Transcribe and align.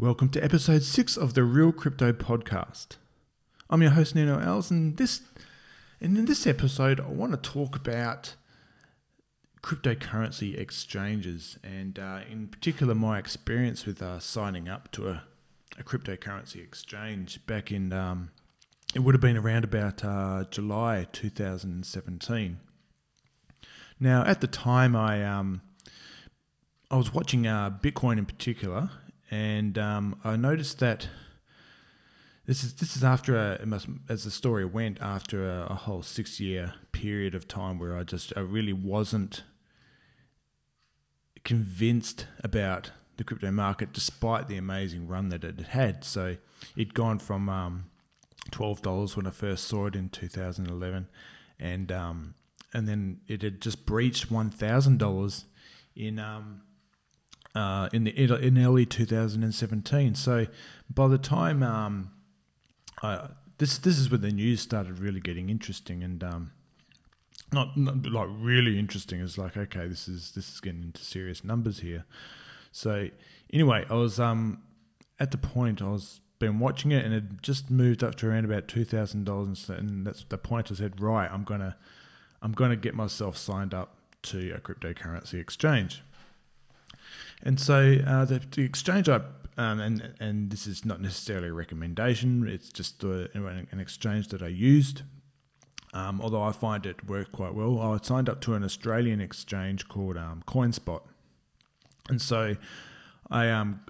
Welcome 0.00 0.30
to 0.30 0.42
episode 0.42 0.82
six 0.82 1.18
of 1.18 1.34
the 1.34 1.44
Real 1.44 1.72
Crypto 1.72 2.10
Podcast. 2.10 2.96
I'm 3.68 3.82
your 3.82 3.90
host 3.90 4.14
Nino 4.14 4.38
Els, 4.38 4.70
and 4.70 4.96
this 4.96 5.20
and 6.00 6.16
in 6.16 6.24
this 6.24 6.46
episode, 6.46 7.00
I 7.00 7.08
want 7.08 7.32
to 7.32 7.50
talk 7.50 7.76
about 7.76 8.34
cryptocurrency 9.62 10.58
exchanges, 10.58 11.58
and 11.62 11.98
uh, 11.98 12.20
in 12.30 12.48
particular, 12.48 12.94
my 12.94 13.18
experience 13.18 13.84
with 13.84 14.00
uh, 14.00 14.18
signing 14.20 14.70
up 14.70 14.90
to 14.92 15.10
a, 15.10 15.24
a 15.78 15.84
cryptocurrency 15.84 16.64
exchange 16.64 17.44
back 17.46 17.70
in 17.70 17.92
um, 17.92 18.30
it 18.94 19.00
would 19.00 19.14
have 19.14 19.20
been 19.20 19.36
around 19.36 19.64
about 19.64 20.02
uh, 20.02 20.44
July 20.50 21.08
2017. 21.12 22.58
Now, 24.00 24.24
at 24.24 24.40
the 24.40 24.46
time, 24.46 24.96
I 24.96 25.22
um, 25.22 25.60
I 26.90 26.96
was 26.96 27.12
watching 27.12 27.46
uh, 27.46 27.68
Bitcoin 27.82 28.16
in 28.16 28.24
particular, 28.24 28.88
and 29.30 29.78
um, 29.78 30.18
I 30.24 30.36
noticed 30.36 30.80
that 30.80 31.08
this 32.46 32.64
is 32.64 32.74
this 32.74 32.96
is 32.96 33.04
after 33.04 33.36
a, 33.36 33.64
must, 33.64 33.86
as 34.08 34.24
the 34.24 34.30
story 34.30 34.64
went 34.64 35.00
after 35.00 35.48
a, 35.48 35.66
a 35.70 35.74
whole 35.74 36.02
six 36.02 36.40
year 36.40 36.74
period 36.90 37.34
of 37.34 37.46
time 37.46 37.78
where 37.78 37.96
I 37.96 38.02
just 38.02 38.32
I 38.36 38.40
really 38.40 38.72
wasn't 38.72 39.44
convinced 41.44 42.26
about 42.42 42.90
the 43.16 43.24
crypto 43.24 43.50
market 43.50 43.92
despite 43.92 44.48
the 44.48 44.56
amazing 44.56 45.06
run 45.06 45.28
that 45.28 45.44
it 45.44 45.60
had. 45.60 46.02
So 46.02 46.36
it'd 46.76 46.94
gone 46.94 47.20
from 47.20 47.48
um, 47.48 47.84
twelve 48.50 48.82
dollars 48.82 49.16
when 49.16 49.28
I 49.28 49.30
first 49.30 49.68
saw 49.68 49.86
it 49.86 49.94
in 49.94 50.08
2011, 50.08 51.06
and 51.60 51.92
um, 51.92 52.34
and 52.72 52.88
then 52.88 53.20
it 53.28 53.42
had 53.42 53.60
just 53.60 53.86
breached 53.86 54.28
one 54.28 54.50
thousand 54.50 54.98
dollars 54.98 55.44
in 55.94 56.18
um, 56.18 56.62
uh, 57.54 57.88
in 57.92 58.04
the 58.04 58.10
in 58.10 58.58
early 58.58 58.86
2017. 58.86 60.14
So 60.14 60.46
by 60.88 61.08
the 61.08 61.18
time 61.18 61.62
um, 61.62 62.10
I, 63.02 63.28
this 63.58 63.78
this 63.78 63.98
is 63.98 64.10
when 64.10 64.20
the 64.20 64.30
news 64.30 64.60
started 64.60 64.98
really 64.98 65.20
getting 65.20 65.50
interesting 65.50 66.02
and 66.02 66.22
um, 66.22 66.52
not, 67.52 67.76
not 67.76 68.06
like 68.06 68.28
really 68.30 68.78
interesting. 68.78 69.20
It's 69.20 69.38
like 69.38 69.56
okay, 69.56 69.86
this 69.86 70.08
is 70.08 70.32
this 70.32 70.52
is 70.52 70.60
getting 70.60 70.82
into 70.82 71.02
serious 71.02 71.44
numbers 71.44 71.80
here. 71.80 72.04
So 72.72 73.08
anyway, 73.52 73.84
I 73.90 73.94
was 73.94 74.20
um, 74.20 74.62
at 75.18 75.30
the 75.30 75.38
point 75.38 75.82
I 75.82 75.88
was 75.88 76.20
been 76.38 76.58
watching 76.58 76.90
it 76.90 77.04
and 77.04 77.12
it 77.12 77.42
just 77.42 77.70
moved 77.70 78.02
up 78.02 78.14
to 78.16 78.26
around 78.28 78.44
about 78.44 78.66
two 78.66 78.84
thousand 78.84 79.24
dollars, 79.24 79.68
and 79.68 80.06
that's 80.06 80.24
the 80.28 80.38
point. 80.38 80.70
I 80.70 80.74
said, 80.74 81.00
right, 81.00 81.30
I'm 81.30 81.44
gonna 81.44 81.76
I'm 82.42 82.52
gonna 82.52 82.76
get 82.76 82.94
myself 82.94 83.36
signed 83.36 83.74
up 83.74 83.96
to 84.22 84.52
a 84.52 84.58
cryptocurrency 84.58 85.34
exchange. 85.34 86.02
And 87.42 87.58
so 87.58 87.96
uh, 88.06 88.24
the, 88.24 88.40
the, 88.50 88.62
exchange 88.62 89.08
I 89.08 89.20
um, 89.56 89.80
and 89.80 90.14
and 90.20 90.50
this 90.50 90.66
is 90.66 90.84
not 90.84 91.00
necessarily 91.00 91.48
a 91.48 91.52
recommendation. 91.52 92.46
It's 92.48 92.70
just 92.70 93.02
an 93.04 93.66
exchange 93.80 94.28
that 94.28 94.42
I 94.42 94.48
used. 94.48 95.02
Um, 95.92 96.20
although 96.20 96.42
I 96.42 96.52
find 96.52 96.86
it 96.86 97.08
worked 97.08 97.32
quite 97.32 97.54
well, 97.54 97.80
I 97.80 97.98
signed 98.02 98.28
up 98.28 98.40
to 98.42 98.54
an 98.54 98.62
Australian 98.62 99.20
exchange 99.20 99.88
called 99.88 100.16
um, 100.16 100.42
CoinSpot, 100.46 101.00
and 102.08 102.22
so 102.22 102.56
I 103.30 103.50
um 103.50 103.80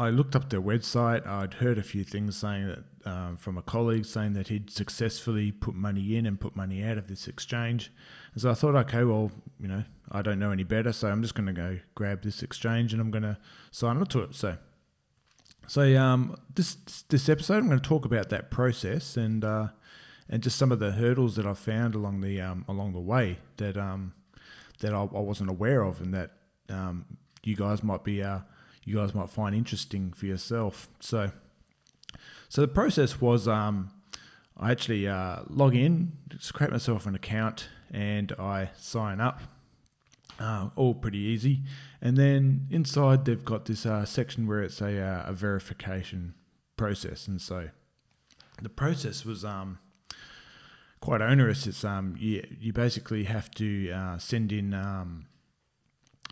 I 0.00 0.08
looked 0.08 0.34
up 0.34 0.48
their 0.48 0.62
website. 0.62 1.26
I'd 1.26 1.52
heard 1.52 1.76
a 1.76 1.82
few 1.82 2.04
things 2.04 2.34
saying 2.34 2.68
that 2.68 3.10
um, 3.10 3.36
from 3.36 3.58
a 3.58 3.62
colleague 3.62 4.06
saying 4.06 4.32
that 4.32 4.48
he'd 4.48 4.70
successfully 4.70 5.52
put 5.52 5.74
money 5.74 6.16
in 6.16 6.24
and 6.24 6.40
put 6.40 6.56
money 6.56 6.82
out 6.82 6.96
of 6.96 7.06
this 7.06 7.28
exchange. 7.28 7.92
And 8.32 8.40
so 8.40 8.50
I 8.50 8.54
thought, 8.54 8.74
okay, 8.76 9.04
well, 9.04 9.30
you 9.60 9.68
know, 9.68 9.84
I 10.10 10.22
don't 10.22 10.38
know 10.38 10.52
any 10.52 10.64
better, 10.64 10.92
so 10.94 11.08
I'm 11.08 11.20
just 11.20 11.34
going 11.34 11.48
to 11.48 11.52
go 11.52 11.80
grab 11.94 12.22
this 12.22 12.42
exchange 12.42 12.94
and 12.94 13.02
I'm 13.02 13.10
going 13.10 13.24
to 13.24 13.36
sign 13.72 14.00
up 14.00 14.08
to 14.08 14.20
it. 14.20 14.34
So, 14.34 14.56
so 15.66 15.82
um, 15.98 16.34
this 16.54 16.76
this 17.10 17.28
episode, 17.28 17.58
I'm 17.58 17.66
going 17.66 17.78
to 17.78 17.88
talk 17.88 18.06
about 18.06 18.30
that 18.30 18.50
process 18.50 19.18
and 19.18 19.44
uh, 19.44 19.68
and 20.30 20.42
just 20.42 20.56
some 20.56 20.72
of 20.72 20.78
the 20.78 20.92
hurdles 20.92 21.36
that 21.36 21.44
I 21.44 21.52
found 21.52 21.94
along 21.94 22.22
the 22.22 22.40
um, 22.40 22.64
along 22.68 22.94
the 22.94 23.00
way 23.00 23.36
that 23.58 23.76
um, 23.76 24.14
that 24.78 24.94
I, 24.94 25.00
I 25.02 25.20
wasn't 25.20 25.50
aware 25.50 25.82
of 25.82 26.00
and 26.00 26.14
that 26.14 26.30
um, 26.70 27.04
you 27.44 27.54
guys 27.54 27.82
might 27.82 28.02
be 28.02 28.22
uh, 28.22 28.38
you 28.90 28.96
guys 28.96 29.14
might 29.14 29.30
find 29.30 29.54
interesting 29.54 30.12
for 30.12 30.26
yourself. 30.26 30.88
So, 30.98 31.30
so 32.48 32.60
the 32.60 32.68
process 32.68 33.20
was 33.20 33.46
um, 33.46 33.90
I 34.58 34.72
actually 34.72 35.06
uh, 35.06 35.42
log 35.48 35.76
in, 35.76 36.12
just 36.28 36.52
create 36.54 36.72
myself 36.72 37.06
an 37.06 37.14
account, 37.14 37.68
and 37.92 38.32
I 38.38 38.70
sign 38.78 39.20
up. 39.20 39.40
Uh, 40.38 40.70
all 40.74 40.94
pretty 40.94 41.18
easy. 41.18 41.60
And 42.00 42.16
then 42.16 42.66
inside, 42.70 43.26
they've 43.26 43.44
got 43.44 43.66
this 43.66 43.84
uh, 43.84 44.04
section 44.06 44.46
where 44.46 44.62
it's 44.62 44.80
a, 44.80 44.98
uh, 44.98 45.24
a 45.26 45.32
verification 45.34 46.34
process. 46.76 47.28
And 47.28 47.40
so 47.40 47.68
the 48.62 48.70
process 48.70 49.24
was 49.24 49.44
um, 49.44 49.78
quite 51.00 51.20
onerous. 51.20 51.66
It's 51.66 51.84
um, 51.84 52.16
you, 52.18 52.42
you 52.58 52.72
basically 52.72 53.24
have 53.24 53.50
to 53.52 53.90
uh, 53.90 54.18
send 54.18 54.50
in 54.50 54.72
um, 54.72 55.26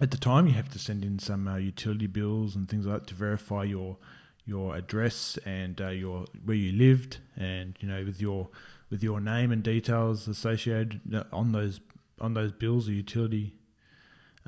at 0.01 0.11
the 0.11 0.17
time 0.17 0.47
you 0.47 0.55
have 0.55 0.71
to 0.71 0.79
send 0.79 1.05
in 1.05 1.19
some 1.19 1.49
uh, 1.49 1.57
utility 1.57 2.07
bills 2.07 2.55
and 2.55 2.69
things 2.69 2.87
like 2.87 3.01
that 3.01 3.07
to 3.09 3.15
verify 3.15 3.65
your 3.65 3.97
your 4.45 4.75
address 4.77 5.39
and 5.45 5.81
uh, 5.81 5.89
your 5.89 6.25
where 6.45 6.57
you 6.57 6.73
lived 6.73 7.19
and 7.37 7.77
you 7.81 7.89
know 7.89 8.05
with 8.05 8.21
your 8.21 8.49
with 8.91 9.03
your 9.03 9.21
name 9.21 9.53
and 9.53 9.63
details 9.63 10.27
associated 10.27 11.01
uh, 11.15 11.25
on 11.33 11.53
those 11.53 11.81
on 12.21 12.35
those 12.35 12.53
bills 12.53 12.89
or 12.89 12.93
utility 12.93 13.55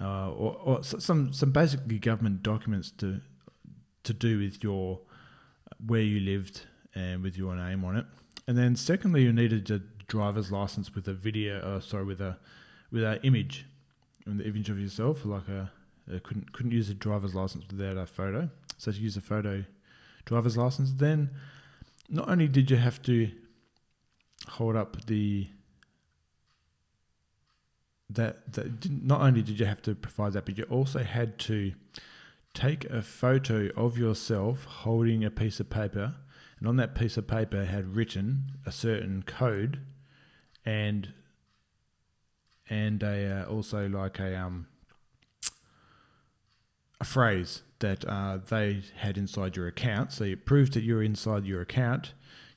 uh, 0.01 0.31
or, 0.31 0.57
or 0.63 0.83
some 0.83 1.33
some 1.33 1.51
basically 1.51 1.99
government 1.99 2.43
documents 2.43 2.91
to 2.91 3.21
to 4.03 4.15
do 4.15 4.39
with 4.39 4.63
your 4.63 5.01
where 5.85 6.01
you 6.01 6.21
lived 6.21 6.63
and 6.95 7.23
with 7.23 7.37
your 7.37 7.55
name 7.55 7.85
on 7.85 7.97
it. 7.97 8.07
And 8.47 8.57
then 8.57 8.77
secondly 8.77 9.23
you 9.23 9.33
needed 9.33 9.71
a 9.71 9.81
driver's 10.09 10.51
license 10.51 10.95
with 10.95 11.07
a 11.07 11.13
video 11.13 11.61
uh, 11.61 11.81
sorry 11.81 12.05
with 12.05 12.21
a 12.21 12.39
with 12.91 13.05
an 13.05 13.21
image 13.23 13.67
the 14.27 14.47
image 14.47 14.71
of 14.71 14.79
yourself, 14.79 15.25
like 15.25 15.49
a, 15.49 15.71
a, 16.13 16.21
couldn't 16.21 16.53
couldn't 16.53 16.73
use 16.73 16.89
a 16.91 16.95
driver's 16.95 17.35
license 17.35 17.65
without 17.71 17.97
a 17.97 18.07
photo. 18.07 18.51
So 18.79 18.93
to 18.93 18.99
use 18.99 19.17
a 19.17 19.21
photo 19.21 19.65
driver's 20.25 20.57
license, 20.57 20.93
then 20.93 21.31
not 22.09 22.29
only 22.29 22.49
did 22.49 22.71
you 22.71 22.77
have 22.77 23.03
to 23.03 23.31
hold 24.49 24.77
up 24.77 25.07
the 25.07 25.49
that 28.09 28.53
that 28.53 28.91
not 28.91 29.21
only 29.21 29.43
did 29.43 29.61
you 29.61 29.67
have 29.67 29.83
to 29.83 29.95
provide 29.95 30.33
that, 30.33 30.47
but 30.47 30.59
you 30.59 30.65
also 30.65 31.03
had 31.03 31.39
to 31.39 31.73
take 32.53 32.85
a 32.87 33.03
photo 33.03 33.69
of 33.77 33.97
yourself 33.97 34.65
holding 34.65 35.25
a 35.25 35.31
piece 35.31 35.61
of 35.61 35.71
paper, 35.71 36.15
and 36.59 36.69
on 36.69 36.77
that 36.77 36.95
piece 36.95 37.17
of 37.17 37.27
paper 37.27 37.65
had 37.65 37.95
written 37.95 38.53
a 38.67 38.73
certain 38.73 39.23
code, 39.23 39.81
and 40.65 41.13
and 42.71 43.03
a 43.03 43.43
uh, 43.43 43.45
also 43.51 43.89
like 43.89 44.19
a 44.19 44.39
um 44.39 44.67
a 47.01 47.05
phrase 47.05 47.63
that 47.81 48.05
uh, 48.07 48.39
they 48.49 48.83
had 48.97 49.19
inside 49.19 49.57
your 49.57 49.67
account. 49.67 50.13
So 50.13 50.25
it 50.25 50.47
proved 50.47 50.75
that 50.75 50.83
you're 50.83 51.03
inside 51.03 51.47
your 51.47 51.63
account. 51.63 52.13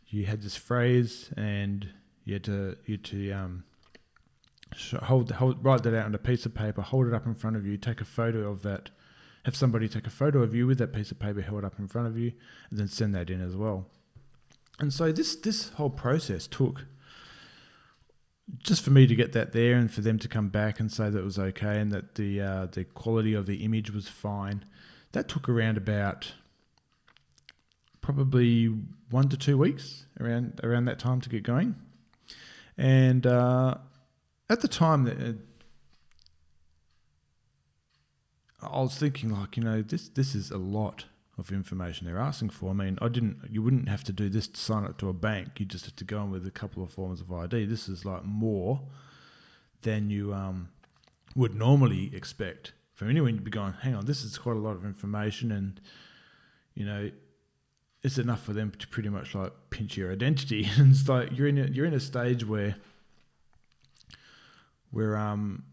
You 0.07 0.25
had 0.25 0.41
this 0.41 0.55
phrase, 0.55 1.31
and 1.35 1.89
you 2.23 2.33
had 2.33 2.43
to 2.43 2.77
you 2.85 2.95
had 2.95 3.03
to 3.05 3.31
um, 3.31 3.63
hold 5.03 5.31
hold 5.31 5.63
write 5.65 5.83
that 5.83 5.95
out 5.95 6.05
on 6.05 6.13
a 6.13 6.19
piece 6.19 6.45
of 6.45 6.53
paper, 6.53 6.81
hold 6.81 7.07
it 7.07 7.13
up 7.13 7.25
in 7.25 7.33
front 7.33 7.55
of 7.55 7.65
you, 7.65 7.77
take 7.77 8.01
a 8.01 8.05
photo 8.05 8.49
of 8.49 8.61
that, 8.61 8.91
have 9.45 9.55
somebody 9.55 9.87
take 9.87 10.05
a 10.05 10.11
photo 10.11 10.43
of 10.43 10.53
you 10.53 10.67
with 10.67 10.77
that 10.77 10.93
piece 10.93 11.09
of 11.09 11.19
paper 11.19 11.41
held 11.41 11.65
up 11.65 11.79
in 11.79 11.87
front 11.87 12.07
of 12.07 12.17
you, 12.17 12.33
and 12.69 12.79
then 12.79 12.87
send 12.87 13.15
that 13.15 13.29
in 13.29 13.41
as 13.41 13.55
well. 13.55 13.87
And 14.79 14.93
so 14.93 15.11
this 15.11 15.35
this 15.35 15.69
whole 15.69 15.89
process 15.89 16.47
took 16.47 16.85
just 18.59 18.83
for 18.83 18.91
me 18.91 19.07
to 19.07 19.15
get 19.15 19.33
that 19.33 19.51
there 19.51 19.75
and 19.75 19.91
for 19.91 20.01
them 20.01 20.19
to 20.19 20.27
come 20.27 20.49
back 20.49 20.79
and 20.79 20.91
say 20.91 21.09
that 21.09 21.17
it 21.17 21.23
was 21.23 21.39
okay 21.39 21.79
and 21.79 21.91
that 21.91 22.15
the 22.15 22.41
uh, 22.41 22.65
the 22.67 22.83
quality 22.83 23.33
of 23.33 23.45
the 23.45 23.63
image 23.63 23.91
was 23.91 24.07
fine, 24.07 24.65
that 25.13 25.27
took 25.27 25.49
around 25.49 25.77
about 25.77 26.33
probably 28.01 28.65
one 29.09 29.29
to 29.29 29.37
two 29.37 29.57
weeks 29.57 30.05
around 30.19 30.59
around 30.63 30.85
that 30.85 30.99
time 30.99 31.21
to 31.21 31.29
get 31.29 31.43
going. 31.43 31.75
And 32.77 33.25
uh, 33.25 33.75
at 34.49 34.61
the 34.61 34.67
time 34.67 35.03
that 35.05 35.17
uh, 35.19 35.33
I 38.67 38.81
was 38.81 38.95
thinking, 38.97 39.29
like 39.29 39.57
you 39.57 39.63
know, 39.63 39.81
this 39.81 40.09
this 40.09 40.35
is 40.35 40.51
a 40.51 40.57
lot 40.57 41.05
of 41.37 41.51
information 41.51 42.05
they're 42.05 42.19
asking 42.19 42.49
for. 42.49 42.69
I 42.69 42.73
mean, 42.73 42.97
I 43.01 43.07
didn't. 43.07 43.39
You 43.49 43.61
wouldn't 43.61 43.89
have 43.89 44.03
to 44.05 44.13
do 44.13 44.29
this 44.29 44.47
to 44.47 44.59
sign 44.59 44.85
up 44.85 44.97
to 44.99 45.09
a 45.09 45.13
bank. 45.13 45.59
You 45.59 45.65
just 45.65 45.85
have 45.85 45.95
to 45.95 46.03
go 46.03 46.21
in 46.21 46.31
with 46.31 46.45
a 46.45 46.51
couple 46.51 46.83
of 46.83 46.91
forms 46.91 47.21
of 47.21 47.31
ID. 47.31 47.65
This 47.65 47.89
is 47.89 48.05
like 48.05 48.23
more 48.23 48.81
than 49.81 50.09
you 50.09 50.33
um, 50.33 50.69
would 51.35 51.55
normally 51.55 52.15
expect 52.15 52.73
from 52.93 53.09
anyone. 53.09 53.33
You'd 53.33 53.43
be 53.43 53.51
going, 53.51 53.73
hang 53.73 53.95
on, 53.95 54.05
this 54.05 54.23
is 54.23 54.37
quite 54.37 54.55
a 54.55 54.59
lot 54.59 54.75
of 54.75 54.85
information, 54.85 55.51
and 55.51 55.81
you 56.75 56.85
know, 56.85 57.09
it's 58.03 58.19
enough 58.19 58.43
for 58.43 58.53
them 58.53 58.71
to 58.77 58.87
pretty 58.87 59.09
much 59.09 59.33
like 59.33 59.53
pinch 59.71 59.97
your 59.97 60.11
identity. 60.11 60.69
and 60.77 60.91
it's 60.91 61.09
like 61.09 61.35
you're 61.35 61.47
in 61.47 61.57
a, 61.57 61.65
you're 61.65 61.85
in 61.85 61.95
a 61.95 61.99
stage 61.99 62.45
where 62.45 62.75
where 64.91 65.17
um, 65.17 65.63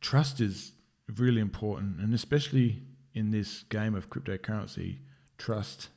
trust 0.00 0.40
is 0.40 0.72
really 1.14 1.42
important, 1.42 2.00
and 2.00 2.14
especially 2.14 2.84
in 3.12 3.32
this 3.32 3.64
game 3.64 3.94
of 3.94 4.08
cryptocurrency 4.08 5.00
trust 5.40 5.88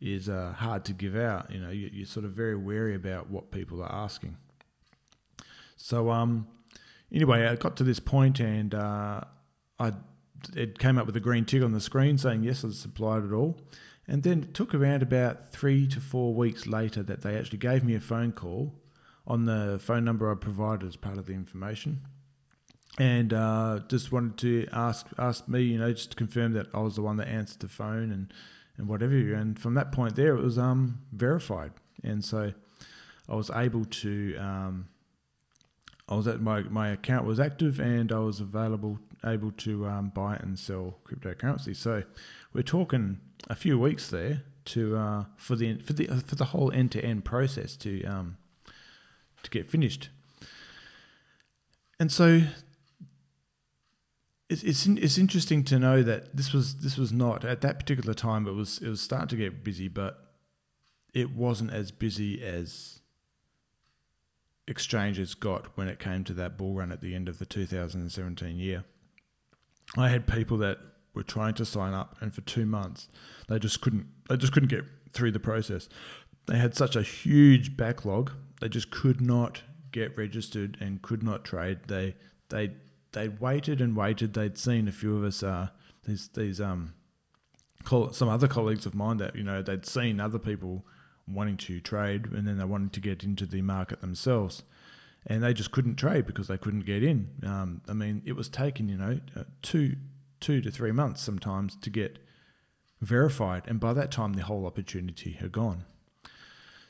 is 0.00 0.28
uh, 0.28 0.54
hard 0.56 0.84
to 0.86 0.92
give 0.92 1.16
out. 1.16 1.50
You 1.50 1.60
know, 1.60 1.70
you, 1.70 1.90
you're 1.92 2.06
sort 2.06 2.24
of 2.24 2.32
very 2.32 2.56
wary 2.56 2.94
about 2.94 3.28
what 3.28 3.50
people 3.50 3.82
are 3.82 3.92
asking. 3.92 4.36
So, 5.76 6.10
um, 6.10 6.46
anyway, 7.12 7.46
I 7.46 7.56
got 7.56 7.76
to 7.76 7.84
this 7.84 8.00
point 8.00 8.40
and 8.40 8.74
uh, 8.74 9.20
I 9.78 9.92
it 10.54 10.78
came 10.78 10.98
up 10.98 11.06
with 11.06 11.16
a 11.16 11.20
green 11.20 11.44
tick 11.44 11.62
on 11.62 11.72
the 11.72 11.80
screen 11.80 12.18
saying 12.18 12.42
yes, 12.44 12.64
I 12.64 12.70
supplied 12.70 13.24
it 13.24 13.32
all. 13.32 13.58
And 14.08 14.22
then 14.22 14.44
it 14.44 14.54
took 14.54 14.74
around 14.74 15.02
about 15.02 15.50
three 15.50 15.86
to 15.88 16.00
four 16.00 16.32
weeks 16.32 16.66
later 16.66 17.02
that 17.02 17.22
they 17.22 17.36
actually 17.36 17.58
gave 17.58 17.82
me 17.82 17.94
a 17.94 18.00
phone 18.00 18.32
call 18.32 18.74
on 19.26 19.44
the 19.44 19.80
phone 19.82 20.04
number 20.04 20.30
I 20.30 20.36
provided 20.36 20.86
as 20.86 20.94
part 20.94 21.18
of 21.18 21.26
the 21.26 21.32
information, 21.32 22.02
and 22.98 23.32
uh, 23.32 23.80
just 23.88 24.12
wanted 24.12 24.38
to 24.38 24.68
ask 24.72 25.06
ask 25.18 25.48
me, 25.48 25.62
you 25.62 25.78
know, 25.78 25.92
just 25.92 26.10
to 26.10 26.16
confirm 26.16 26.52
that 26.52 26.66
I 26.74 26.80
was 26.80 26.96
the 26.96 27.02
one 27.02 27.16
that 27.16 27.28
answered 27.28 27.60
the 27.60 27.68
phone 27.68 28.10
and 28.10 28.32
and 28.78 28.88
whatever. 28.88 29.14
And 29.14 29.58
from 29.58 29.74
that 29.74 29.92
point 29.92 30.16
there, 30.16 30.36
it 30.36 30.42
was 30.42 30.58
um, 30.58 31.00
verified, 31.12 31.72
and 32.02 32.24
so 32.24 32.52
I 33.28 33.34
was 33.34 33.50
able 33.50 33.84
to. 33.84 34.36
Um, 34.38 34.88
I 36.08 36.14
was 36.14 36.28
at 36.28 36.40
my 36.40 36.62
my 36.62 36.90
account 36.90 37.26
was 37.26 37.40
active 37.40 37.80
and 37.80 38.12
I 38.12 38.20
was 38.20 38.38
available 38.40 39.00
able 39.24 39.50
to 39.50 39.86
um, 39.86 40.12
buy 40.14 40.36
and 40.36 40.58
sell 40.58 40.98
cryptocurrency. 41.04 41.74
So 41.74 42.04
we're 42.52 42.62
talking 42.62 43.18
a 43.48 43.54
few 43.54 43.78
weeks 43.78 44.08
there 44.08 44.42
to 44.66 44.96
uh, 44.96 45.24
for 45.36 45.56
the 45.56 45.78
for 45.78 45.92
the 45.92 46.06
for 46.06 46.36
the 46.36 46.46
whole 46.46 46.70
end 46.72 46.92
to 46.92 47.04
end 47.04 47.24
process 47.24 47.76
to 47.78 48.04
um, 48.04 48.36
to 49.42 49.50
get 49.50 49.68
finished. 49.68 50.10
And 51.98 52.12
so 52.12 52.42
it's, 54.48 54.62
it's 54.62 54.86
it's 54.86 55.18
interesting 55.18 55.64
to 55.64 55.78
know 55.78 56.02
that 56.02 56.36
this 56.36 56.52
was 56.52 56.76
this 56.76 56.96
was 56.96 57.12
not 57.12 57.44
at 57.44 57.60
that 57.62 57.78
particular 57.78 58.14
time. 58.14 58.46
It 58.46 58.52
was 58.52 58.78
it 58.78 58.88
was 58.88 59.00
starting 59.00 59.28
to 59.28 59.36
get 59.36 59.64
busy, 59.64 59.88
but 59.88 60.18
it 61.12 61.30
wasn't 61.30 61.72
as 61.72 61.90
busy 61.90 62.44
as 62.44 63.00
exchanges 64.68 65.34
got 65.34 65.76
when 65.76 65.88
it 65.88 65.98
came 65.98 66.24
to 66.24 66.32
that 66.34 66.56
bull 66.56 66.74
run 66.74 66.92
at 66.92 67.00
the 67.00 67.14
end 67.14 67.28
of 67.28 67.38
the 67.38 67.46
2017 67.46 68.58
year. 68.58 68.84
I 69.96 70.08
had 70.08 70.26
people 70.26 70.58
that 70.58 70.78
were 71.14 71.22
trying 71.22 71.54
to 71.54 71.64
sign 71.64 71.94
up, 71.94 72.16
and 72.20 72.34
for 72.34 72.42
two 72.42 72.66
months, 72.66 73.08
they 73.48 73.58
just 73.58 73.80
couldn't. 73.80 74.06
They 74.28 74.36
just 74.36 74.52
couldn't 74.52 74.68
get 74.68 74.84
through 75.12 75.32
the 75.32 75.40
process. 75.40 75.88
They 76.46 76.58
had 76.58 76.76
such 76.76 76.94
a 76.94 77.02
huge 77.02 77.76
backlog. 77.76 78.30
They 78.60 78.68
just 78.68 78.90
could 78.90 79.20
not 79.20 79.62
get 79.90 80.16
registered 80.16 80.76
and 80.80 81.02
could 81.02 81.22
not 81.22 81.44
trade. 81.44 81.80
They 81.88 82.14
they 82.48 82.72
they 83.16 83.28
waited 83.28 83.80
and 83.80 83.96
waited. 83.96 84.34
They'd 84.34 84.58
seen 84.58 84.86
a 84.88 84.92
few 84.92 85.16
of 85.16 85.24
us. 85.24 85.42
Uh, 85.42 85.68
these 86.04 86.28
these 86.28 86.60
um, 86.60 86.94
call, 87.84 88.12
some 88.12 88.28
other 88.28 88.48
colleagues 88.48 88.86
of 88.86 88.94
mine 88.94 89.16
that 89.16 89.34
you 89.34 89.42
know 89.42 89.62
they'd 89.62 89.86
seen 89.86 90.20
other 90.20 90.38
people 90.38 90.84
wanting 91.26 91.56
to 91.56 91.80
trade, 91.80 92.26
and 92.26 92.46
then 92.46 92.58
they 92.58 92.64
wanted 92.64 92.92
to 92.92 93.00
get 93.00 93.24
into 93.24 93.46
the 93.46 93.62
market 93.62 94.00
themselves 94.00 94.62
and 95.26 95.42
they 95.42 95.52
just 95.52 95.72
couldn't 95.72 95.96
trade 95.96 96.24
because 96.24 96.46
they 96.46 96.56
couldn't 96.56 96.86
get 96.86 97.02
in. 97.02 97.28
Um, 97.42 97.82
I 97.88 97.92
mean, 97.92 98.22
it 98.24 98.34
was 98.34 98.48
taking 98.48 98.88
you 98.88 98.96
know 98.96 99.20
uh, 99.36 99.44
two 99.62 99.96
two 100.40 100.60
to 100.60 100.70
three 100.70 100.92
months 100.92 101.22
sometimes 101.22 101.76
to 101.76 101.90
get 101.90 102.18
verified, 103.00 103.64
and 103.66 103.80
by 103.80 103.92
that 103.92 104.10
time 104.10 104.34
the 104.34 104.42
whole 104.42 104.66
opportunity 104.66 105.32
had 105.32 105.52
gone. 105.52 105.84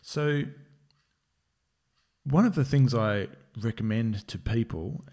So, 0.03 0.43
one 2.25 2.45
of 2.45 2.55
the 2.55 2.65
things 2.65 2.95
I 2.95 3.29
recommend 3.61 4.29
to 4.29 4.39
people, 4.39 5.05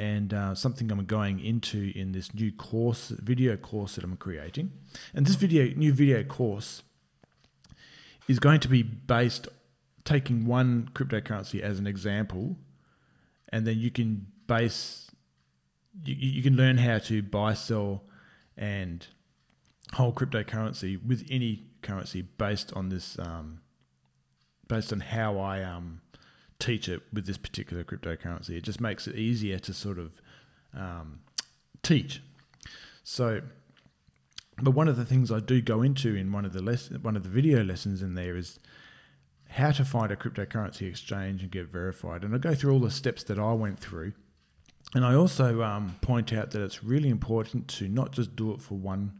and 0.00 0.32
uh, 0.32 0.54
something 0.54 0.90
I'm 0.90 1.04
going 1.04 1.40
into 1.40 1.92
in 1.94 2.12
this 2.12 2.32
new 2.34 2.50
course, 2.50 3.10
video 3.10 3.56
course 3.58 3.96
that 3.96 4.04
I'm 4.04 4.16
creating, 4.16 4.72
and 5.12 5.26
this 5.26 5.36
video 5.36 5.74
new 5.76 5.92
video 5.92 6.24
course 6.24 6.82
is 8.26 8.38
going 8.38 8.60
to 8.60 8.68
be 8.68 8.82
based 8.82 9.48
taking 10.04 10.46
one 10.46 10.88
cryptocurrency 10.94 11.60
as 11.60 11.78
an 11.78 11.86
example 11.86 12.56
and 13.50 13.66
then 13.66 13.78
you 13.78 13.90
can 13.90 14.26
base 14.46 15.10
you, 16.04 16.14
you 16.14 16.42
can 16.42 16.56
learn 16.56 16.78
how 16.78 16.98
to 16.98 17.22
buy 17.22 17.52
sell 17.52 18.02
and 18.56 19.06
hold 19.94 20.14
cryptocurrency 20.14 21.04
with 21.06 21.26
any 21.30 21.64
currency 21.82 22.22
based 22.22 22.72
on 22.72 22.88
this 22.88 23.18
um, 23.18 23.60
based 24.68 24.92
on 24.92 25.00
how 25.00 25.38
I 25.38 25.62
um, 25.62 26.00
teach 26.60 26.88
it 26.88 27.02
with 27.12 27.26
this 27.26 27.38
particular 27.38 27.82
cryptocurrency. 27.82 28.50
It 28.50 28.62
just 28.62 28.80
makes 28.80 29.06
it 29.06 29.16
easier 29.16 29.58
to 29.58 29.72
sort 29.72 29.98
of 29.98 30.20
um, 30.76 31.20
teach. 31.82 32.22
So, 33.02 33.40
but 34.62 34.72
one 34.72 34.88
of 34.88 34.96
the 34.96 35.04
things 35.04 35.32
I 35.32 35.40
do 35.40 35.60
go 35.60 35.82
into 35.82 36.14
in 36.14 36.32
one 36.32 36.44
of 36.44 36.52
the 36.52 36.62
less 36.62 36.90
one 36.90 37.16
of 37.16 37.22
the 37.22 37.28
video 37.28 37.64
lessons 37.64 38.02
in 38.02 38.14
there 38.14 38.36
is 38.36 38.58
how 39.48 39.72
to 39.72 39.84
find 39.84 40.12
a 40.12 40.16
cryptocurrency 40.16 40.82
exchange 40.82 41.42
and 41.42 41.50
get 41.50 41.66
verified. 41.66 42.22
And 42.22 42.34
I 42.34 42.38
go 42.38 42.54
through 42.54 42.72
all 42.72 42.80
the 42.80 42.90
steps 42.90 43.24
that 43.24 43.38
I 43.38 43.52
went 43.52 43.80
through. 43.80 44.12
And 44.94 45.04
I 45.04 45.14
also 45.14 45.62
um, 45.62 45.96
point 46.00 46.32
out 46.32 46.50
that 46.52 46.62
it's 46.62 46.84
really 46.84 47.08
important 47.08 47.68
to 47.68 47.88
not 47.88 48.12
just 48.12 48.36
do 48.36 48.52
it 48.52 48.60
for 48.60 48.74
one 48.74 49.18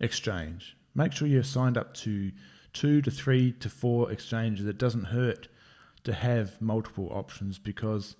exchange. 0.00 0.76
Make 0.94 1.12
sure 1.12 1.28
you're 1.28 1.42
signed 1.42 1.76
up 1.76 1.94
to 1.94 2.32
two 2.72 3.00
to 3.02 3.10
three 3.10 3.52
to 3.52 3.68
four 3.68 4.10
exchanges. 4.10 4.66
It 4.66 4.78
doesn't 4.78 5.04
hurt 5.04 5.48
to 6.06 6.14
have 6.14 6.60
multiple 6.62 7.08
options 7.12 7.58
because 7.58 8.16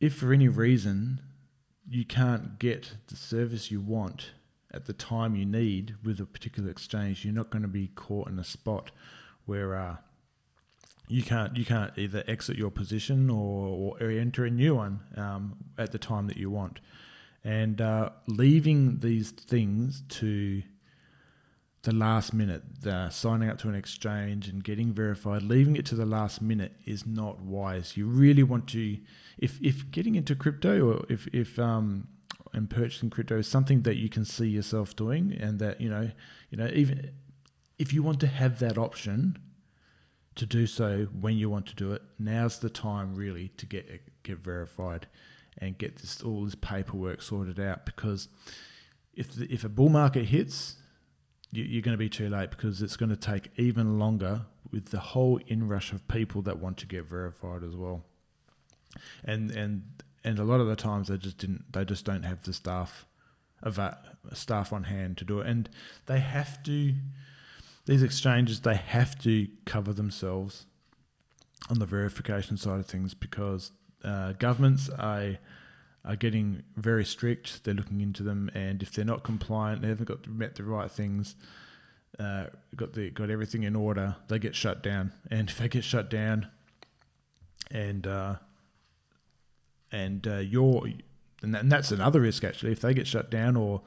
if 0.00 0.14
for 0.14 0.32
any 0.32 0.48
reason 0.48 1.20
you 1.88 2.04
can't 2.04 2.58
get 2.58 2.94
the 3.08 3.16
service 3.16 3.70
you 3.70 3.80
want 3.80 4.30
at 4.72 4.86
the 4.86 4.92
time 4.92 5.36
you 5.36 5.44
need 5.44 5.96
with 6.02 6.20
a 6.20 6.26
particular 6.26 6.70
exchange, 6.70 7.24
you're 7.24 7.34
not 7.34 7.50
going 7.50 7.62
to 7.62 7.68
be 7.68 7.88
caught 7.88 8.28
in 8.28 8.38
a 8.38 8.44
spot 8.44 8.90
where 9.46 9.76
uh, 9.76 9.96
you 11.08 11.22
can't 11.22 11.56
you 11.56 11.64
can't 11.64 11.92
either 11.96 12.24
exit 12.26 12.56
your 12.56 12.70
position 12.70 13.28
or, 13.28 13.96
or 14.00 14.10
enter 14.10 14.44
a 14.44 14.50
new 14.50 14.74
one 14.74 15.00
um, 15.16 15.56
at 15.76 15.92
the 15.92 15.98
time 15.98 16.26
that 16.28 16.36
you 16.36 16.50
want, 16.50 16.80
and 17.44 17.80
uh, 17.80 18.10
leaving 18.26 18.98
these 18.98 19.30
things 19.30 20.02
to 20.08 20.62
the 21.84 21.94
last 21.94 22.32
minute, 22.32 22.62
the 22.80 23.10
signing 23.10 23.48
up 23.48 23.58
to 23.58 23.68
an 23.68 23.74
exchange 23.74 24.48
and 24.48 24.64
getting 24.64 24.92
verified, 24.92 25.42
leaving 25.42 25.76
it 25.76 25.86
to 25.86 25.94
the 25.94 26.06
last 26.06 26.40
minute 26.40 26.72
is 26.86 27.06
not 27.06 27.40
wise. 27.40 27.96
You 27.96 28.06
really 28.06 28.42
want 28.42 28.68
to, 28.68 28.98
if 29.38 29.60
if 29.62 29.90
getting 29.90 30.14
into 30.14 30.34
crypto 30.34 30.90
or 30.90 31.06
if 31.08 31.26
if 31.28 31.58
um, 31.58 32.08
and 32.52 32.70
purchasing 32.70 33.10
crypto 33.10 33.38
is 33.38 33.46
something 33.46 33.82
that 33.82 33.96
you 33.96 34.08
can 34.08 34.24
see 34.24 34.48
yourself 34.48 34.96
doing, 34.96 35.36
and 35.38 35.58
that 35.58 35.80
you 35.80 35.90
know, 35.90 36.10
you 36.50 36.58
know, 36.58 36.70
even 36.72 37.10
if 37.78 37.92
you 37.92 38.02
want 38.02 38.18
to 38.20 38.28
have 38.28 38.58
that 38.60 38.78
option 38.78 39.38
to 40.36 40.46
do 40.46 40.66
so 40.66 41.06
when 41.20 41.36
you 41.36 41.50
want 41.50 41.66
to 41.66 41.74
do 41.74 41.92
it, 41.92 42.02
now's 42.18 42.58
the 42.58 42.70
time 42.70 43.14
really 43.14 43.48
to 43.56 43.66
get 43.66 44.22
get 44.22 44.38
verified 44.38 45.06
and 45.58 45.76
get 45.76 45.96
this 45.96 46.22
all 46.22 46.44
this 46.44 46.54
paperwork 46.54 47.20
sorted 47.20 47.60
out 47.60 47.84
because 47.84 48.28
if 49.12 49.32
the, 49.34 49.52
if 49.52 49.64
a 49.64 49.68
bull 49.68 49.90
market 49.90 50.24
hits, 50.24 50.76
you, 51.56 51.78
are 51.78 51.82
going 51.82 51.94
to 51.94 51.98
be 51.98 52.08
too 52.08 52.28
late 52.28 52.50
because 52.50 52.82
it's 52.82 52.96
going 52.96 53.10
to 53.10 53.16
take 53.16 53.50
even 53.56 53.98
longer 53.98 54.42
with 54.70 54.86
the 54.86 55.00
whole 55.00 55.38
inrush 55.46 55.92
of 55.92 56.06
people 56.08 56.42
that 56.42 56.58
want 56.58 56.76
to 56.78 56.86
get 56.86 57.04
verified 57.04 57.62
as 57.62 57.76
well. 57.76 58.04
And 59.24 59.50
and 59.50 59.82
and 60.22 60.38
a 60.38 60.44
lot 60.44 60.60
of 60.60 60.66
the 60.66 60.76
times 60.76 61.08
they 61.08 61.16
just 61.16 61.38
didn't 61.38 61.72
they 61.72 61.84
just 61.84 62.04
don't 62.04 62.24
have 62.24 62.42
the 62.44 62.52
staff 62.52 63.06
of 63.62 63.78
staff 64.32 64.72
on 64.72 64.84
hand 64.84 65.16
to 65.18 65.24
do 65.24 65.40
it, 65.40 65.46
and 65.46 65.68
they 66.06 66.20
have 66.20 66.62
to 66.64 66.94
these 67.86 68.02
exchanges 68.02 68.60
they 68.60 68.76
have 68.76 69.18
to 69.20 69.48
cover 69.64 69.92
themselves 69.92 70.66
on 71.70 71.78
the 71.78 71.86
verification 71.86 72.56
side 72.56 72.80
of 72.80 72.86
things 72.86 73.14
because 73.14 73.72
uh, 74.02 74.32
governments 74.32 74.90
are 74.98 75.38
are 76.04 76.16
getting 76.16 76.62
very 76.76 77.04
strict. 77.04 77.64
They're 77.64 77.74
looking 77.74 78.00
into 78.00 78.22
them, 78.22 78.50
and 78.54 78.82
if 78.82 78.92
they're 78.92 79.04
not 79.04 79.22
compliant, 79.22 79.82
they 79.82 79.88
haven't 79.88 80.06
got 80.06 80.26
met 80.28 80.54
the 80.54 80.64
right 80.64 80.90
things, 80.90 81.34
uh, 82.18 82.46
got 82.76 82.92
the 82.92 83.10
got 83.10 83.30
everything 83.30 83.62
in 83.62 83.74
order, 83.74 84.16
they 84.28 84.38
get 84.38 84.54
shut 84.54 84.82
down. 84.82 85.12
And 85.30 85.48
if 85.50 85.58
they 85.58 85.68
get 85.68 85.84
shut 85.84 86.10
down, 86.10 86.48
and 87.70 88.06
uh, 88.06 88.36
and 89.90 90.26
uh, 90.26 90.36
you're 90.38 90.86
and, 91.42 91.54
that, 91.54 91.62
and 91.62 91.72
that's 91.72 91.90
another 91.90 92.20
risk 92.20 92.44
actually. 92.44 92.72
If 92.72 92.80
they 92.80 92.94
get 92.94 93.06
shut 93.06 93.30
down 93.30 93.56
or 93.56 93.82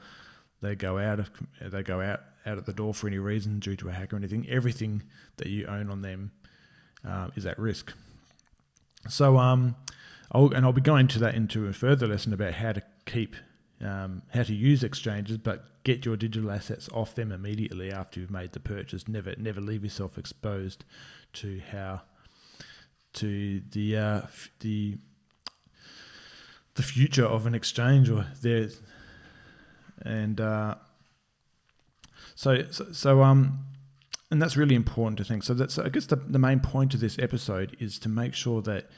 they 0.60 0.74
go 0.74 0.98
out 0.98 1.20
of 1.20 1.30
they 1.60 1.82
go 1.82 2.00
out 2.00 2.20
out 2.46 2.58
at 2.58 2.66
the 2.66 2.72
door 2.72 2.94
for 2.94 3.06
any 3.06 3.18
reason 3.18 3.58
due 3.58 3.76
to 3.76 3.88
a 3.88 3.92
hack 3.92 4.12
or 4.12 4.16
anything, 4.16 4.46
everything 4.48 5.02
that 5.36 5.48
you 5.48 5.66
own 5.66 5.90
on 5.90 6.02
them 6.02 6.32
uh, 7.06 7.28
is 7.36 7.46
at 7.46 7.58
risk. 7.58 7.92
So, 9.08 9.38
um, 9.38 9.76
I'll, 10.32 10.52
and 10.52 10.64
I'll 10.64 10.72
be 10.72 10.80
going 10.80 11.08
to 11.08 11.18
that 11.20 11.34
into 11.34 11.66
a 11.66 11.72
further 11.72 12.06
lesson 12.06 12.32
about 12.32 12.54
how 12.54 12.72
to 12.72 12.82
keep, 13.06 13.36
um, 13.80 14.22
how 14.34 14.42
to 14.42 14.54
use 14.54 14.84
exchanges, 14.84 15.38
but 15.38 15.64
get 15.84 16.04
your 16.04 16.16
digital 16.16 16.50
assets 16.50 16.88
off 16.92 17.14
them 17.14 17.32
immediately 17.32 17.90
after 17.90 18.20
you've 18.20 18.30
made 18.30 18.52
the 18.52 18.60
purchase. 18.60 19.08
Never, 19.08 19.34
never 19.38 19.60
leave 19.60 19.84
yourself 19.84 20.18
exposed 20.18 20.84
to 21.34 21.60
how, 21.72 22.02
to 23.14 23.62
the 23.70 23.96
uh, 23.96 24.18
f- 24.24 24.50
the 24.60 24.98
the 26.74 26.82
future 26.82 27.24
of 27.24 27.46
an 27.46 27.54
exchange 27.54 28.10
or 28.10 28.26
there, 28.42 28.68
and 30.02 30.40
uh, 30.40 30.74
So, 32.38 32.64
so, 32.70 32.92
so 32.92 33.22
um, 33.24 33.64
and 34.30 34.40
that's 34.40 34.56
really 34.56 34.76
important 34.76 35.18
to 35.18 35.24
think. 35.24 35.42
So 35.42 35.54
that's 35.54 35.76
I 35.76 35.88
guess 35.88 36.06
the, 36.06 36.14
the 36.14 36.38
main 36.38 36.60
point 36.60 36.94
of 36.94 37.00
this 37.00 37.18
episode 37.18 37.76
is 37.80 37.98
to 37.98 38.08
make 38.08 38.32
sure 38.32 38.62
that 38.62 38.88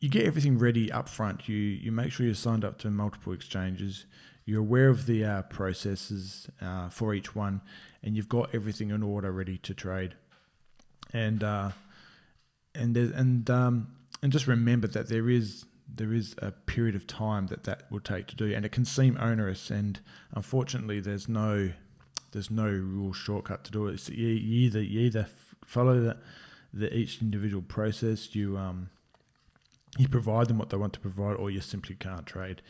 you 0.00 0.08
get 0.08 0.26
everything 0.26 0.58
ready 0.58 0.92
up 0.92 1.08
front. 1.08 1.48
You 1.48 1.56
you 1.56 1.92
make 1.92 2.12
sure 2.12 2.26
you're 2.26 2.34
signed 2.34 2.64
up 2.64 2.78
to 2.78 2.90
multiple 2.90 3.32
exchanges. 3.32 4.06
You're 4.44 4.60
aware 4.60 4.88
of 4.88 5.06
the 5.06 5.24
uh, 5.24 5.42
processes 5.42 6.48
uh, 6.62 6.88
for 6.88 7.14
each 7.14 7.34
one, 7.34 7.60
and 8.02 8.16
you've 8.16 8.28
got 8.28 8.54
everything 8.54 8.90
in 8.90 9.02
order, 9.02 9.30
ready 9.30 9.58
to 9.58 9.74
trade. 9.74 10.14
And 11.12 11.42
uh, 11.42 11.70
and 12.74 12.96
and 12.96 13.50
um, 13.50 13.88
and 14.22 14.32
just 14.32 14.46
remember 14.46 14.86
that 14.86 15.08
there 15.08 15.28
is 15.28 15.64
there 15.92 16.12
is 16.12 16.34
a 16.38 16.52
period 16.52 16.94
of 16.94 17.06
time 17.06 17.46
that 17.48 17.64
that 17.64 17.90
will 17.90 18.00
take 18.00 18.26
to 18.28 18.36
do, 18.36 18.52
and 18.54 18.64
it 18.64 18.72
can 18.72 18.84
seem 18.84 19.18
onerous. 19.20 19.70
And 19.70 20.00
unfortunately, 20.32 21.00
there's 21.00 21.28
no 21.28 21.72
there's 22.32 22.50
no 22.50 22.68
real 22.68 23.12
shortcut 23.12 23.64
to 23.64 23.70
do 23.72 23.88
it. 23.88 24.00
So 24.00 24.12
you, 24.12 24.28
you 24.28 24.66
either 24.66 24.82
you 24.82 25.00
either 25.00 25.26
follow 25.64 26.00
the, 26.00 26.16
the 26.72 26.94
each 26.94 27.20
individual 27.20 27.62
process, 27.62 28.34
you 28.34 28.56
um, 28.56 28.90
you 29.96 30.08
provide 30.08 30.48
them 30.48 30.58
what 30.58 30.70
they 30.70 30.76
want 30.76 30.92
to 30.94 31.00
provide, 31.00 31.36
or 31.36 31.50
you 31.50 31.60
simply 31.60 31.94
can't 31.94 32.26
trade. 32.26 32.62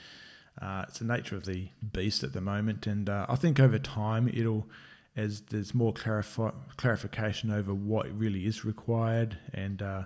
Uh, 0.61 0.85
it's 0.89 0.99
the 0.99 1.05
nature 1.05 1.37
of 1.37 1.45
the 1.45 1.69
beast 1.93 2.23
at 2.25 2.33
the 2.33 2.41
moment, 2.41 2.87
and 2.87 3.09
uh, 3.09 3.27
I 3.29 3.37
think 3.37 3.61
over 3.61 3.79
time 3.79 4.29
it'll, 4.29 4.69
as 5.17 5.43
there's 5.43 5.75
more 5.75 5.93
clarify, 5.93 6.51
clarification 6.77 7.51
over 7.51 7.73
what 7.73 8.07
really 8.19 8.47
is 8.47 8.65
required, 8.65 9.39
and 9.53 9.83
uh, 9.83 10.03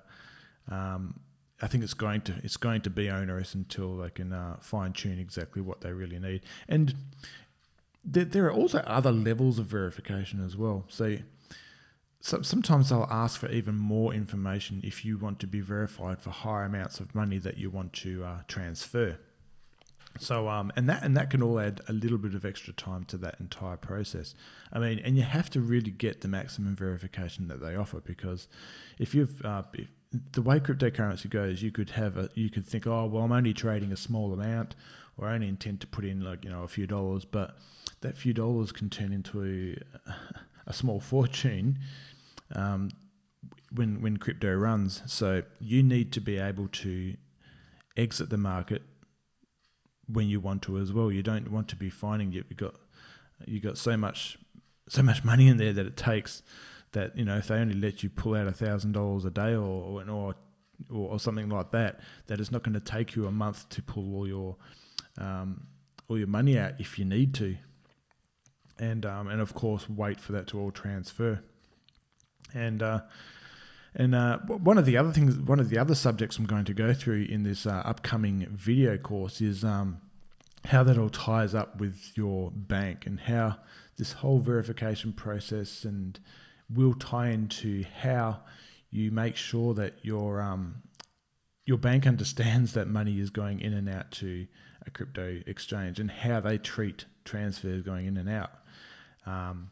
um, 0.70 1.20
I 1.60 1.68
think 1.68 1.84
it's 1.84 1.94
going 1.94 2.22
to 2.22 2.34
it's 2.42 2.56
going 2.56 2.82
to 2.82 2.90
be 2.90 3.08
onerous 3.08 3.54
until 3.54 3.96
they 3.96 4.10
can 4.10 4.32
uh, 4.32 4.56
fine 4.60 4.92
tune 4.92 5.18
exactly 5.18 5.62
what 5.62 5.80
they 5.80 5.92
really 5.92 6.18
need. 6.18 6.42
And 6.68 6.94
there, 8.04 8.24
there 8.24 8.46
are 8.46 8.52
also 8.52 8.78
other 8.80 9.12
levels 9.12 9.58
of 9.58 9.66
verification 9.66 10.44
as 10.44 10.56
well. 10.56 10.84
So 10.88 11.16
so 12.24 12.40
sometimes 12.40 12.88
they'll 12.88 13.08
ask 13.10 13.40
for 13.40 13.50
even 13.50 13.74
more 13.74 14.14
information 14.14 14.80
if 14.84 15.04
you 15.04 15.18
want 15.18 15.40
to 15.40 15.46
be 15.48 15.60
verified 15.60 16.20
for 16.20 16.30
higher 16.30 16.64
amounts 16.64 17.00
of 17.00 17.16
money 17.16 17.36
that 17.38 17.58
you 17.58 17.68
want 17.68 17.92
to 17.94 18.22
uh, 18.24 18.38
transfer. 18.46 19.18
So 20.20 20.48
um, 20.48 20.70
and 20.76 20.88
that 20.88 21.02
and 21.02 21.16
that 21.16 21.30
can 21.30 21.42
all 21.42 21.58
add 21.58 21.80
a 21.88 21.92
little 21.92 22.18
bit 22.18 22.36
of 22.36 22.44
extra 22.44 22.72
time 22.74 23.04
to 23.06 23.16
that 23.18 23.40
entire 23.40 23.76
process. 23.76 24.36
I 24.72 24.78
mean, 24.78 25.00
and 25.00 25.16
you 25.16 25.24
have 25.24 25.50
to 25.50 25.60
really 25.60 25.90
get 25.90 26.20
the 26.20 26.28
maximum 26.28 26.76
verification 26.76 27.48
that 27.48 27.60
they 27.60 27.74
offer 27.74 28.00
because 28.00 28.46
if 29.00 29.16
you've 29.16 29.44
uh, 29.44 29.64
if, 29.74 29.88
the 30.32 30.42
way 30.42 30.60
cryptocurrency 30.60 31.28
goes, 31.28 31.60
you 31.60 31.72
could 31.72 31.90
have 31.90 32.16
a 32.16 32.28
you 32.34 32.50
could 32.50 32.68
think, 32.68 32.86
oh 32.86 33.06
well, 33.06 33.24
I'm 33.24 33.32
only 33.32 33.52
trading 33.52 33.90
a 33.90 33.96
small 33.96 34.32
amount, 34.32 34.76
or 35.16 35.26
I 35.26 35.34
only 35.34 35.48
intend 35.48 35.80
to 35.80 35.88
put 35.88 36.04
in 36.04 36.20
like 36.20 36.44
you 36.44 36.50
know 36.50 36.62
a 36.62 36.68
few 36.68 36.86
dollars, 36.86 37.24
but 37.24 37.56
that 38.02 38.16
few 38.16 38.32
dollars 38.32 38.70
can 38.70 38.90
turn 38.90 39.12
into 39.12 39.76
a, 40.72 40.76
small 40.76 41.00
fortune 41.00 41.78
um, 42.54 42.90
when 43.74 44.00
when 44.00 44.16
crypto 44.16 44.54
runs. 44.54 45.02
So 45.06 45.42
you 45.60 45.82
need 45.82 46.12
to 46.12 46.20
be 46.20 46.38
able 46.38 46.68
to 46.68 47.16
exit 47.96 48.30
the 48.30 48.38
market 48.38 48.82
when 50.06 50.28
you 50.28 50.40
want 50.40 50.62
to 50.62 50.78
as 50.78 50.92
well. 50.92 51.10
You 51.10 51.22
don't 51.22 51.50
want 51.50 51.68
to 51.68 51.76
be 51.76 51.90
finding 51.90 52.32
you 52.32 52.44
have 52.48 52.56
got 52.56 52.74
you 53.46 53.60
got 53.60 53.78
so 53.78 53.96
much 53.96 54.38
so 54.88 55.02
much 55.02 55.24
money 55.24 55.48
in 55.48 55.56
there 55.56 55.72
that 55.72 55.86
it 55.86 55.96
takes 55.96 56.42
that 56.92 57.16
you 57.16 57.24
know 57.24 57.36
if 57.38 57.48
they 57.48 57.56
only 57.56 57.74
let 57.74 58.02
you 58.02 58.10
pull 58.10 58.34
out 58.34 58.46
a 58.46 58.52
thousand 58.52 58.92
dollars 58.92 59.24
a 59.24 59.30
day 59.30 59.54
or 59.54 60.02
or 60.08 60.34
or 60.90 61.18
something 61.18 61.48
like 61.48 61.70
that, 61.72 62.00
that 62.26 62.40
it's 62.40 62.50
not 62.50 62.62
going 62.62 62.74
to 62.74 62.80
take 62.80 63.14
you 63.14 63.26
a 63.26 63.32
month 63.32 63.68
to 63.70 63.82
pull 63.82 64.14
all 64.14 64.26
your 64.26 64.56
um, 65.18 65.66
all 66.08 66.18
your 66.18 66.26
money 66.26 66.58
out 66.58 66.72
if 66.78 66.98
you 66.98 67.04
need 67.04 67.34
to, 67.34 67.56
and 68.78 69.04
um, 69.06 69.28
and 69.28 69.40
of 69.40 69.54
course 69.54 69.88
wait 69.88 70.20
for 70.20 70.32
that 70.32 70.46
to 70.48 70.60
all 70.60 70.70
transfer. 70.70 71.42
And 72.54 72.82
uh, 72.82 73.00
and 73.94 74.14
uh, 74.14 74.38
one 74.38 74.78
of 74.78 74.86
the 74.86 74.96
other 74.96 75.12
things, 75.12 75.36
one 75.36 75.60
of 75.60 75.68
the 75.68 75.78
other 75.78 75.94
subjects 75.94 76.38
I'm 76.38 76.46
going 76.46 76.64
to 76.64 76.74
go 76.74 76.94
through 76.94 77.26
in 77.28 77.42
this 77.42 77.66
uh, 77.66 77.82
upcoming 77.84 78.46
video 78.50 78.96
course 78.96 79.40
is 79.40 79.64
um, 79.64 80.00
how 80.66 80.82
that 80.84 80.96
all 80.96 81.10
ties 81.10 81.54
up 81.54 81.78
with 81.78 82.12
your 82.14 82.50
bank 82.50 83.06
and 83.06 83.20
how 83.20 83.58
this 83.98 84.12
whole 84.12 84.38
verification 84.38 85.12
process 85.12 85.84
and 85.84 86.18
will 86.70 86.94
tie 86.94 87.28
into 87.28 87.84
how 88.00 88.40
you 88.90 89.10
make 89.10 89.36
sure 89.36 89.74
that 89.74 89.94
your 90.02 90.40
um, 90.40 90.82
your 91.66 91.78
bank 91.78 92.06
understands 92.06 92.72
that 92.72 92.88
money 92.88 93.20
is 93.20 93.30
going 93.30 93.60
in 93.60 93.74
and 93.74 93.88
out 93.88 94.10
to 94.10 94.46
a 94.86 94.90
crypto 94.90 95.40
exchange 95.46 96.00
and 96.00 96.10
how 96.10 96.40
they 96.40 96.58
treat 96.58 97.04
transfers 97.24 97.82
going 97.82 98.06
in 98.06 98.16
and 98.16 98.28
out. 98.28 98.50
Um, 99.26 99.70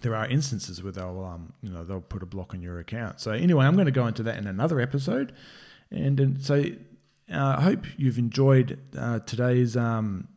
there 0.00 0.14
are 0.14 0.26
instances 0.26 0.82
where 0.82 0.92
they'll 0.92 1.24
um, 1.24 1.52
you 1.62 1.70
know 1.70 1.84
they'll 1.84 2.00
put 2.00 2.22
a 2.22 2.26
block 2.26 2.54
on 2.54 2.62
your 2.62 2.78
account. 2.78 3.20
So 3.20 3.32
anyway, 3.32 3.66
I'm 3.66 3.74
going 3.74 3.86
to 3.86 3.92
go 3.92 4.06
into 4.06 4.22
that 4.24 4.36
in 4.36 4.46
another 4.46 4.80
episode, 4.80 5.32
and, 5.90 6.18
and 6.20 6.42
so 6.42 6.64
uh, 7.32 7.56
I 7.58 7.62
hope 7.62 7.86
you've 7.96 8.18
enjoyed 8.18 8.78
uh, 8.96 9.20
today's 9.20 9.76
um, 9.76 10.28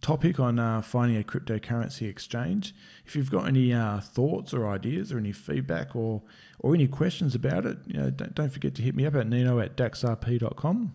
topic 0.00 0.38
on 0.38 0.58
uh, 0.58 0.80
finding 0.82 1.18
a 1.18 1.24
cryptocurrency 1.24 2.08
exchange. 2.08 2.74
If 3.04 3.16
you've 3.16 3.30
got 3.30 3.46
any 3.46 3.72
uh, 3.72 4.00
thoughts 4.00 4.54
or 4.54 4.68
ideas 4.68 5.12
or 5.12 5.18
any 5.18 5.32
feedback 5.32 5.94
or 5.94 6.22
or 6.60 6.74
any 6.74 6.86
questions 6.86 7.34
about 7.34 7.66
it, 7.66 7.78
you 7.86 7.98
know, 7.98 8.10
don't, 8.10 8.34
don't 8.34 8.52
forget 8.52 8.74
to 8.76 8.82
hit 8.82 8.94
me 8.94 9.06
up 9.06 9.14
at 9.14 9.26
nino 9.26 9.60
at 9.60 9.76
daxrp.com. 9.76 10.92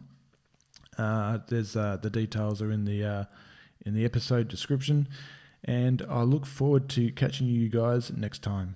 Uh, 0.97 1.37
there's 1.47 1.75
uh, 1.75 1.97
the 2.01 2.09
details 2.09 2.61
are 2.61 2.71
in 2.71 2.85
the 2.85 3.27
in 3.85 3.93
the 3.93 4.05
episode 4.05 4.47
description. 4.47 5.07
And 5.63 6.01
I 6.09 6.21
look 6.23 6.45
forward 6.45 6.89
to 6.89 7.11
catching 7.11 7.47
you 7.47 7.69
guys 7.69 8.11
next 8.11 8.41
time. 8.41 8.75